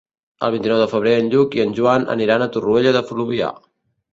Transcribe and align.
El 0.45 0.53
vint-i-nou 0.53 0.79
de 0.83 0.87
febrer 0.93 1.13
en 1.17 1.29
Lluc 1.35 1.57
i 1.59 1.63
en 1.65 1.75
Joan 1.81 2.09
aniran 2.17 2.47
a 2.47 2.51
Torroella 2.57 2.95
de 2.99 3.07
Fluvià. 3.11 3.53